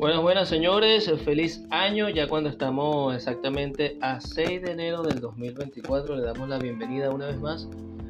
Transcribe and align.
Buenas, 0.00 0.22
buenas 0.22 0.48
señores, 0.48 1.12
feliz 1.26 1.62
año. 1.68 2.08
Ya 2.08 2.26
cuando 2.26 2.48
estamos 2.48 3.14
exactamente 3.14 3.98
a 4.00 4.18
6 4.18 4.62
de 4.62 4.72
enero 4.72 5.02
del 5.02 5.20
2024, 5.20 6.16
le 6.16 6.22
damos 6.22 6.48
la 6.48 6.58
bienvenida 6.58 7.10
una 7.10 7.26
vez 7.26 7.38
más 7.38 7.68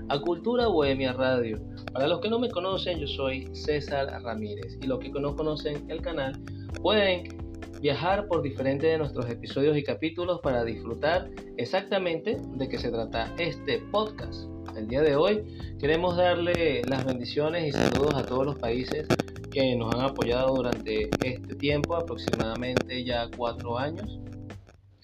a 0.09 0.21
Cultura 0.21 0.69
Bohemia 0.69 1.13
Radio. 1.13 1.59
Para 1.93 2.07
los 2.07 2.21
que 2.21 2.31
no 2.31 2.39
me 2.39 2.49
conocen, 2.49 3.01
yo 3.01 3.09
soy 3.09 3.49
César 3.57 4.07
Ramírez 4.23 4.79
y 4.81 4.87
los 4.87 5.01
que 5.01 5.11
no 5.11 5.35
conocen 5.35 5.85
el 5.91 6.01
canal 6.01 6.41
pueden 6.81 7.37
viajar 7.81 8.29
por 8.29 8.43
diferentes 8.43 8.89
de 8.89 8.97
nuestros 8.97 9.29
episodios 9.29 9.77
y 9.77 9.83
capítulos 9.83 10.39
para 10.45 10.63
disfrutar 10.63 11.29
exactamente 11.57 12.37
de 12.55 12.69
qué 12.69 12.79
se 12.79 12.93
trata 12.93 13.35
este 13.37 13.81
podcast. 13.91 14.50
El 14.81 14.89
día 14.89 15.03
de 15.03 15.15
hoy 15.15 15.45
queremos 15.79 16.17
darle 16.17 16.81
las 16.89 17.05
bendiciones 17.05 17.69
y 17.69 17.73
saludos 17.73 18.15
a 18.15 18.25
todos 18.25 18.47
los 18.47 18.57
países 18.57 19.07
que 19.51 19.77
nos 19.77 19.95
han 19.95 20.01
apoyado 20.01 20.55
durante 20.55 21.11
este 21.23 21.55
tiempo, 21.57 21.95
aproximadamente 21.95 23.05
ya 23.05 23.29
cuatro 23.37 23.77
años. 23.77 24.19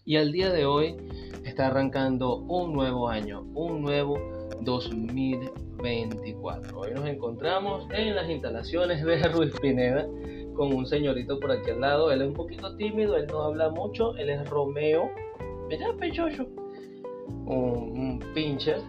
Y 0.07 0.17
al 0.17 0.33
día 0.33 0.51
de 0.51 0.65
hoy 0.65 0.97
está 1.45 1.67
arrancando 1.67 2.39
un 2.39 2.73
nuevo 2.73 3.11
año, 3.11 3.43
un 3.55 3.83
nuevo 3.83 4.19
2024. 4.62 6.81
Hoy 6.81 6.95
nos 6.95 7.06
encontramos 7.06 7.87
en 7.93 8.17
las 8.17 8.31
instalaciones 8.31 9.05
de 9.05 9.23
Ruiz 9.29 9.53
Pineda 9.61 10.06
con 10.55 10.73
un 10.73 10.87
señorito 10.87 11.39
por 11.39 11.53
aquí 11.53 11.73
al 11.73 11.83
lado. 11.83 12.11
Él 12.11 12.23
es 12.23 12.29
un 12.29 12.34
poquito 12.34 12.75
tímido, 12.77 13.15
él 13.19 13.27
no 13.27 13.43
habla 13.43 13.69
mucho, 13.69 14.17
él 14.17 14.31
es 14.31 14.48
Romeo. 14.48 15.11
Mira, 15.69 15.93
pechocho. 16.01 16.47
Un, 17.45 17.98
un 17.98 18.19
pincher, 18.33 18.81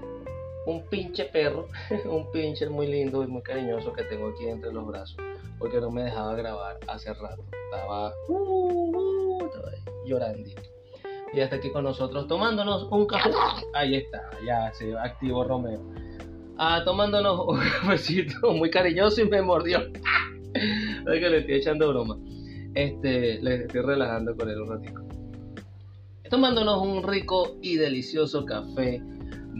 un 0.67 0.83
pinche 0.89 1.25
perro, 1.25 1.67
un 2.05 2.31
pincher 2.31 2.69
muy 2.69 2.87
lindo 2.87 3.23
y 3.23 3.27
muy 3.27 3.41
cariñoso 3.41 3.91
que 3.93 4.03
tengo 4.03 4.27
aquí 4.27 4.47
entre 4.47 4.71
los 4.71 4.85
brazos 4.85 5.17
porque 5.59 5.81
no 5.81 5.91
me 5.91 6.03
dejaba 6.03 6.35
grabar 6.35 6.77
hace 6.87 7.13
rato. 7.13 7.43
Estaba, 7.71 8.13
uh, 8.27 8.33
uh, 8.33 9.49
llorando. 10.05 10.49
Y 11.33 11.41
hasta 11.41 11.57
aquí 11.57 11.71
con 11.71 11.83
nosotros 11.83 12.27
tomándonos 12.27 12.87
un 12.91 13.05
café. 13.05 13.31
Ahí 13.73 13.95
está, 13.95 14.29
ya 14.45 14.71
se 14.73 14.97
activó 14.97 15.43
Romeo. 15.43 15.81
Ah, 16.57 16.81
tomándonos 16.85 17.47
un 17.47 17.59
besito 17.89 18.51
muy 18.53 18.69
cariñoso 18.69 19.21
y 19.21 19.29
me 19.29 19.41
mordió. 19.41 19.79
es 20.53 21.19
que 21.19 21.29
le 21.29 21.39
estoy 21.39 21.55
echando 21.55 21.89
broma. 21.89 22.17
Este, 22.73 23.41
le 23.41 23.63
estoy 23.63 23.81
relajando 23.81 24.35
con 24.35 24.49
él 24.49 24.61
un 24.61 24.69
ratito. 24.69 25.01
Tomándonos 26.29 26.81
un 26.81 27.03
rico 27.03 27.57
y 27.61 27.77
delicioso 27.77 28.45
café 28.45 29.01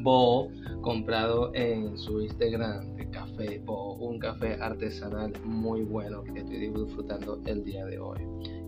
Bo 0.03 0.49
comprado 0.81 1.51
en 1.53 1.97
su 1.97 2.21
Instagram 2.21 2.95
de 2.95 3.09
café 3.09 3.61
o 3.65 3.95
un 3.95 4.19
café 4.19 4.57
artesanal 4.61 5.33
muy 5.43 5.81
bueno 5.81 6.23
que 6.23 6.39
estoy 6.39 6.69
disfrutando 6.69 7.41
el 7.45 7.63
día 7.63 7.85
de 7.85 7.99
hoy. 7.99 8.19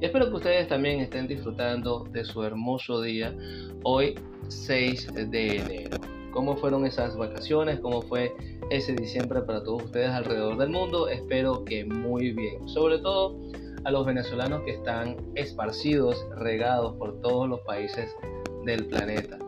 Y 0.02 0.06
espero 0.06 0.30
que 0.30 0.36
ustedes 0.36 0.68
también 0.68 1.00
estén 1.00 1.28
disfrutando 1.28 2.06
de 2.12 2.24
su 2.26 2.44
hermoso 2.44 3.02
día 3.02 3.36
hoy 3.84 4.16
6 4.48 5.14
de 5.30 5.58
enero. 5.58 5.98
¿Cómo 6.32 6.56
fueron 6.58 6.86
esas 6.86 7.18
vacaciones? 7.18 7.80
¿Cómo 7.80 8.02
fue 8.02 8.34
ese 8.70 8.94
diciembre 8.94 9.42
para 9.42 9.64
todos 9.64 9.84
ustedes 9.84 10.10
alrededor 10.10 10.58
del 10.58 10.70
mundo? 10.70 11.08
Espero 11.08 11.64
que 11.66 11.86
muy 11.86 12.32
bien. 12.32 12.68
Sobre 12.68 13.00
todo 13.00 13.40
a 13.84 13.92
los 13.92 14.06
venezolanos 14.06 14.62
que 14.64 14.72
están 14.72 15.16
esparcidos, 15.36 16.26
regados 16.38 16.96
por 16.98 17.20
todos 17.22 17.48
los 17.50 17.62
países 17.62 18.14
del 18.66 18.86
planeta 18.88 19.40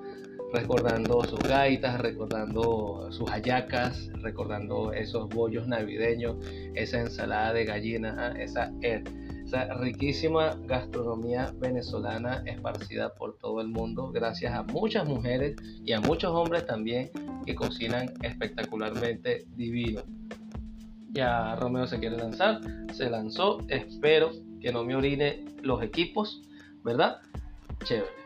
recordando 0.54 1.24
sus 1.24 1.40
gaitas, 1.40 2.00
recordando 2.00 3.08
sus 3.12 3.30
hallacas, 3.30 4.10
recordando 4.22 4.92
esos 4.94 5.30
bollos 5.30 5.68
navideños, 5.68 6.38
esa 6.76 7.00
ensalada 7.00 7.54
de 7.54 7.66
gallina, 7.66 8.16
ah, 8.20 8.40
esa, 8.40 8.72
eh, 8.82 9.04
esa 9.46 9.74
riquísima 9.76 10.58
gastronomía 10.66 11.54
venezolana 11.60 12.44
esparcida 12.46 13.14
por 13.14 13.38
todo 13.38 13.62
el 13.62 13.68
mundo, 13.68 14.12
gracias 14.12 14.54
a 14.54 14.64
muchas 14.64 15.08
mujeres 15.08 15.56
y 15.84 15.94
a 15.94 16.02
muchos 16.02 16.32
hombres 16.32 16.66
también 16.66 17.12
que 17.46 17.56
cocinan 17.56 18.14
espectacularmente 18.22 19.46
divino. 19.56 20.02
Ya 21.14 21.56
Romeo 21.56 21.88
se 21.88 22.00
quiere 22.00 22.18
lanzar, 22.18 22.62
se 22.94 23.10
lanzó, 23.10 23.60
espero 23.68 24.32
que 24.62 24.72
no 24.72 24.84
me 24.84 24.96
orine 24.96 25.44
los 25.62 25.84
equipos, 25.84 26.42
¿verdad? 26.84 27.18
Chévere. 27.84 28.21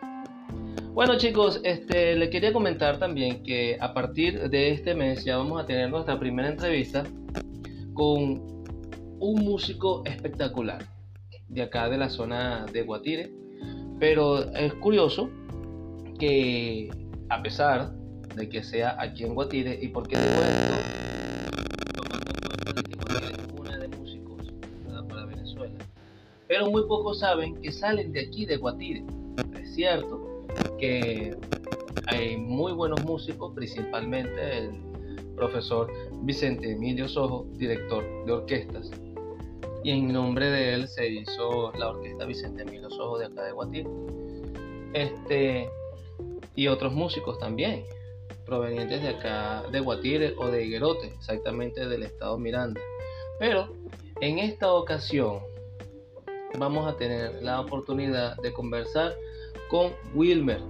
Bueno 0.95 1.17
chicos, 1.17 1.59
este, 1.66 2.16
le 2.16 2.29
quería 2.29 2.53
comentar 2.53 2.97
también 2.97 3.44
que 3.44 3.78
a 3.81 3.94
partir 3.94 4.50
de 4.50 4.69
este 4.69 4.95
mes 4.95 5.25
ya 5.25 5.35
vamos 5.35 5.61
a 5.61 5.66
tener 5.66 5.89
nuestra 5.89 6.17
primera 6.17 6.47
entrevista 6.47 7.03
con 7.94 8.63
un 9.19 9.44
músico 9.44 10.06
espectacular 10.06 10.85
de 11.50 11.63
acá 11.63 11.89
de 11.89 11.97
la 11.97 12.07
zona 12.07 12.66
de 12.72 12.83
Guatire. 12.83 13.29
Pero 14.00 14.50
es 14.53 14.73
curioso 14.75 15.29
que 16.17 16.89
a 17.27 17.44
pesar 17.44 17.91
de 18.33 18.47
que 18.47 18.63
sea 18.63 18.95
aquí 18.97 19.25
en 19.25 19.35
Guatire, 19.35 19.77
¿y 19.81 19.89
por 19.89 20.07
qué 20.07 20.16
digo 20.16 20.44
esto? 20.44 20.75
Tomando 21.94 22.31
una 23.59 23.77
de 23.79 23.88
músicos 23.89 24.53
para 25.09 25.25
Venezuela. 25.25 25.75
Pero 26.47 26.72
muy 26.72 26.88
pocos 26.88 27.19
saben 27.19 27.62
que 27.62 27.73
salen 27.73 28.13
de 28.13 28.22
aquí 28.22 28.45
de 28.45 28.56
Guatire. 28.56 29.03
Es 29.59 29.75
cierto, 29.75 30.25
que 30.80 31.36
hay 32.08 32.38
muy 32.38 32.74
buenos 32.74 33.03
músicos, 33.03 33.53
principalmente 33.53 34.58
el 34.58 34.72
profesor 35.36 35.91
Vicente 36.24 36.72
Emilio 36.72 37.08
Sojo, 37.08 37.46
director 37.53 38.03
de 38.25 38.31
orquestas. 38.31 38.91
Y 39.84 39.91
en 39.91 40.12
nombre 40.12 40.50
de 40.50 40.74
él 40.74 40.88
se 40.88 41.08
hizo 41.08 41.72
la 41.74 41.90
orquesta 41.90 42.25
Vicente 42.25 42.63
Emilio 42.63 42.90
Sojo 42.90 43.19
de 43.19 43.25
acá 43.25 43.44
de 43.44 43.52
Guatire. 43.52 43.90
Este, 44.94 45.69
y 46.56 46.68
otros 46.68 46.94
músicos 46.94 47.38
también, 47.38 47.86
provenientes 48.46 49.02
de 49.02 49.09
acá 49.09 49.63
de 49.72 49.80
Guatire 49.80 50.34
o 50.38 50.47
de 50.47 50.66
Higuerote, 50.66 51.07
exactamente 51.07 51.88
del 51.88 52.03
estado 52.03 52.38
Miranda. 52.38 52.81
Pero 53.40 53.74
en 54.22 54.40
esta 54.40 54.72
ocasión 54.74 55.40
vamos 56.57 56.88
a 56.88 56.96
tener 56.97 57.44
la 57.44 57.59
oportunidad 57.59 58.38
de 58.38 58.53
conversar 58.53 59.13
con 59.70 59.92
Wilmer. 60.14 60.62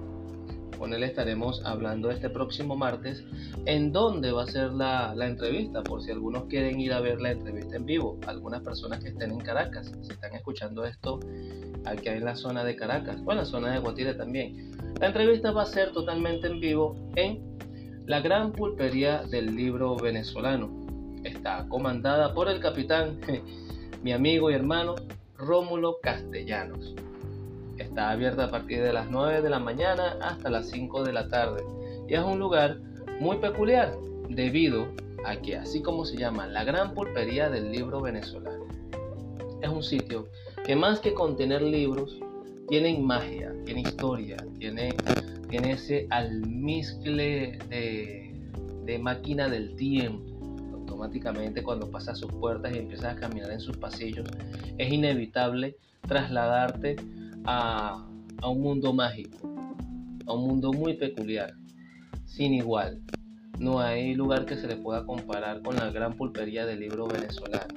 Con 0.78 0.94
él 0.94 1.04
estaremos 1.04 1.64
hablando 1.66 2.12
este 2.12 2.30
próximo 2.30 2.76
martes 2.76 3.24
en 3.66 3.92
dónde 3.92 4.32
va 4.32 4.44
a 4.44 4.48
ser 4.48 4.72
la, 4.74 5.16
entrevista, 5.22 5.82
por 5.84 6.02
si 6.04 6.12
algunos 6.12 6.46
quieren 6.46 6.80
ir 6.80 6.94
a 6.94 7.00
ver 7.00 7.22
la 7.22 7.32
entrevista 7.32 7.78
en 7.78 7.86
vivo. 7.86 8.20
Algunas 8.28 8.62
personas 8.62 9.02
que 9.02 9.10
estén 9.10 9.32
en 9.32 9.40
Caracas, 9.40 9.92
si 10.02 10.12
están 10.12 10.36
escuchando 10.36 10.84
esto 10.84 11.20
aquí 11.86 12.10
en 12.10 12.26
la 12.26 12.36
zona 12.36 12.64
de 12.64 12.76
Caracas 12.76 13.22
o 13.26 13.32
en 13.32 13.38
la 13.38 13.46
zona 13.46 13.72
de 13.72 13.80
Guatire 13.80 14.16
también. 14.16 14.72
La 15.00 15.08
entrevista 15.08 15.52
va 15.52 15.64
a 15.64 15.68
ser 15.68 15.92
totalmente 15.92 16.48
en 16.48 16.60
vivo 16.60 16.96
en 17.16 17.56
la 18.06 18.20
gran 18.20 18.52
pulpería 18.52 19.24
del 19.24 19.56
libro 19.56 19.96
venezolano. 19.96 20.70
Está 21.24 21.68
comandada 21.70 22.34
por 22.34 22.50
el 22.50 22.60
capitán, 22.60 23.20
mi 24.04 24.12
amigo 24.12 24.52
y 24.52 24.54
hermano 24.54 24.96
Rómulo 25.38 25.98
Castellanos. 26.02 26.96
Está 27.78 28.12
abierta 28.12 28.46
a 28.46 28.52
partir 28.52 28.82
de 28.82 28.94
las 28.94 29.10
9 29.10 29.42
de 29.42 29.50
la 29.50 29.60
mañana 29.60 30.18
hasta 30.22 30.50
las 30.50 30.70
5 30.70 31.04
de 31.04 31.14
la 31.14 31.28
tarde. 31.28 31.64
Y 32.08 32.14
es 32.14 32.22
un 32.22 32.40
lugar 32.40 32.78
muy 33.20 33.38
peculiar 33.38 33.98
debido 34.30 34.88
a 35.26 35.36
que 35.38 35.58
así 35.58 35.82
como 35.82 36.06
se 36.06 36.18
llama 36.18 36.48
la 36.48 36.64
gran 36.64 36.94
pulpería 36.94 37.50
del 37.50 37.72
libro 37.72 38.02
venezolano, 38.02 38.66
es 39.62 39.70
un 39.70 39.84
sitio 39.84 40.28
que 40.66 40.76
más 40.76 41.00
que 41.00 41.14
contener 41.14 41.62
libros, 41.62 42.20
tiene 42.68 42.98
magia, 43.00 43.54
tiene 43.66 43.82
historia, 43.82 44.38
tiene, 44.58 44.96
tiene 45.50 45.72
ese 45.72 46.08
almizcle 46.10 47.60
de, 47.70 48.34
de 48.86 49.00
máquina 49.00 49.50
del 49.50 49.76
tiempo. 49.76 50.24
Automáticamente 50.74 51.62
cuando 51.62 51.90
pasas 51.90 52.20
sus 52.20 52.32
puertas 52.32 52.74
y 52.74 52.80
empiezas 52.80 53.16
a 53.18 53.20
caminar 53.20 53.52
en 53.52 53.60
sus 53.60 53.78
pasillos, 53.78 54.28
es 54.78 54.92
inevitable 54.92 55.76
trasladarte 56.08 56.96
a, 57.46 58.06
un 58.44 58.62
mundo 58.62 58.94
mágico, 58.94 59.50
a 60.26 60.34
un 60.34 60.48
mundo 60.48 60.74
muy 60.74 60.96
peculiar, 60.96 61.54
sin 62.26 62.54
igual. 62.54 63.02
No 63.60 63.80
hay 63.80 64.14
lugar 64.16 64.46
que 64.46 64.58
se 64.58 64.68
le 64.68 64.76
pueda 64.76 65.06
comparar 65.06 65.62
con 65.62 65.76
la 65.76 65.90
gran 65.90 66.14
pulpería 66.14 66.66
del 66.66 66.82
libro 66.82 67.08
venezolano. 67.08 67.74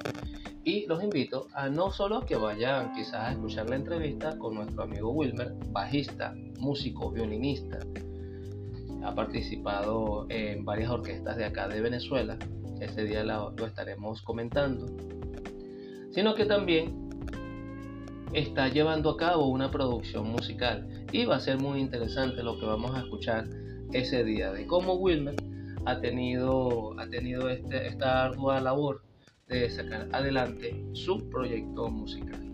Y 0.64 0.86
los 0.86 1.02
invito 1.02 1.46
a 1.54 1.68
no 1.68 1.90
solo 1.90 2.26
que 2.26 2.36
vayan 2.36 2.92
quizás 2.92 3.14
a 3.14 3.32
escuchar 3.32 3.70
la 3.70 3.76
entrevista 3.76 4.36
con 4.38 4.54
nuestro 4.54 4.82
amigo 4.82 5.12
Wilmer, 5.12 5.54
bajista, 5.70 6.34
músico, 6.58 7.10
violinista. 7.10 7.78
Ha 9.02 9.14
participado 9.14 10.26
en 10.28 10.64
varias 10.64 10.90
orquestas 10.90 11.36
de 11.36 11.44
acá 11.44 11.68
de 11.68 11.80
Venezuela. 11.80 12.36
Ese 12.80 13.04
día 13.04 13.22
lo 13.24 13.54
estaremos 13.64 14.20
comentando. 14.22 14.86
Sino 16.10 16.34
que 16.34 16.44
también 16.44 17.07
está 18.32 18.68
llevando 18.68 19.10
a 19.10 19.16
cabo 19.16 19.46
una 19.48 19.70
producción 19.70 20.30
musical 20.30 20.86
y 21.12 21.24
va 21.24 21.36
a 21.36 21.40
ser 21.40 21.58
muy 21.58 21.80
interesante 21.80 22.42
lo 22.42 22.58
que 22.58 22.66
vamos 22.66 22.94
a 22.94 23.00
escuchar 23.00 23.48
ese 23.92 24.24
día 24.24 24.52
de 24.52 24.66
cómo 24.66 24.94
Wilmer 24.94 25.36
ha 25.86 26.00
tenido, 26.00 26.98
ha 26.98 27.06
tenido 27.08 27.48
este, 27.48 27.86
esta 27.86 28.24
ardua 28.24 28.60
labor 28.60 29.02
de 29.48 29.70
sacar 29.70 30.08
adelante 30.12 30.84
su 30.92 31.28
proyecto 31.30 31.88
musical. 31.88 32.44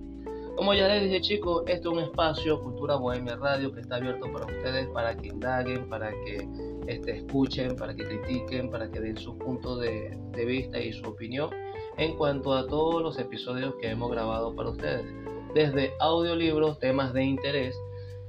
Como 0.56 0.73
ya 0.73 0.87
les 0.87 1.03
dije 1.03 1.21
chicos, 1.21 1.65
esto 1.67 1.91
es 1.91 1.97
un 1.99 2.05
espacio 2.05 2.62
Cultura 2.62 2.94
Bohemia 2.94 3.35
Radio 3.35 3.73
que 3.73 3.81
está 3.81 3.97
abierto 3.97 4.32
para 4.32 4.47
ustedes, 4.47 4.87
para 4.91 5.17
que 5.17 5.29
indaguen, 5.29 5.88
para 5.88 6.11
que 6.11 6.49
este, 6.87 7.19
escuchen, 7.19 7.75
para 7.75 7.93
que 7.97 8.05
critiquen, 8.05 8.71
para 8.71 8.88
que 8.88 9.00
den 9.00 9.17
su 9.17 9.37
punto 9.37 9.76
de, 9.76 10.17
de 10.31 10.44
vista 10.44 10.79
y 10.79 10.93
su 10.93 11.09
opinión 11.09 11.50
en 11.97 12.17
cuanto 12.17 12.55
a 12.55 12.69
todos 12.69 13.03
los 13.03 13.19
episodios 13.19 13.75
que 13.81 13.91
hemos 13.91 14.12
grabado 14.12 14.55
para 14.55 14.71
ustedes. 14.71 15.06
Desde 15.55 15.95
audiolibros, 16.01 16.79
temas 16.79 17.12
de 17.12 17.25
interés, 17.25 17.77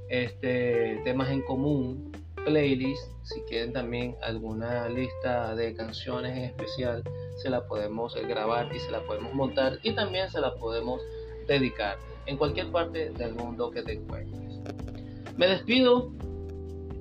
este, 0.08 1.00
temas 1.04 1.30
en 1.30 1.42
común, 1.42 2.12
playlists, 2.44 3.10
si 3.24 3.40
quieren 3.42 3.72
también 3.72 4.16
alguna 4.22 4.88
lista 4.88 5.54
de 5.56 5.74
canciones 5.74 6.36
en 6.36 6.44
especial, 6.44 7.02
se 7.36 7.50
la 7.50 7.66
podemos 7.66 8.14
grabar 8.14 8.74
y 8.74 8.78
se 8.78 8.92
la 8.92 9.00
podemos 9.02 9.34
montar 9.34 9.78
y 9.82 9.92
también 9.92 10.30
se 10.30 10.40
la 10.40 10.54
podemos 10.54 11.00
dedicar 11.48 11.98
en 12.26 12.36
cualquier 12.36 12.70
parte 12.70 13.10
del 13.10 13.34
mundo 13.34 13.70
que 13.72 13.82
te 13.82 13.94
encuentres. 13.94 14.60
Me 15.36 15.48
despido 15.48 16.12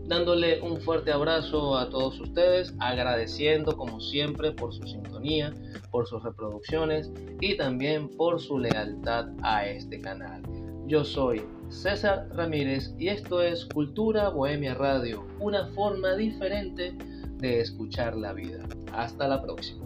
dándole 0.07 0.61
un 0.61 0.79
fuerte 0.79 1.11
abrazo 1.11 1.77
a 1.77 1.89
todos 1.89 2.19
ustedes, 2.19 2.73
agradeciendo 2.79 3.75
como 3.75 3.99
siempre 3.99 4.51
por 4.51 4.73
su 4.73 4.83
sintonía, 4.87 5.53
por 5.91 6.07
sus 6.07 6.23
reproducciones 6.23 7.11
y 7.41 7.57
también 7.57 8.09
por 8.09 8.39
su 8.39 8.59
lealtad 8.59 9.29
a 9.41 9.65
este 9.67 9.99
canal. 9.99 10.43
Yo 10.87 11.03
soy 11.03 11.43
César 11.69 12.29
Ramírez 12.33 12.93
y 12.99 13.07
esto 13.07 13.41
es 13.41 13.65
Cultura 13.65 14.29
Bohemia 14.29 14.75
Radio, 14.75 15.25
una 15.39 15.67
forma 15.69 16.15
diferente 16.15 16.95
de 17.37 17.59
escuchar 17.59 18.15
la 18.15 18.33
vida. 18.33 18.63
Hasta 18.93 19.27
la 19.27 19.41
próxima. 19.41 19.84